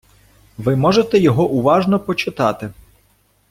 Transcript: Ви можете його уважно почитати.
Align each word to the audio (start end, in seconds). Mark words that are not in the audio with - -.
Ви 0.57 0.75
можете 0.75 1.19
його 1.19 1.49
уважно 1.49 1.99
почитати. 1.99 2.69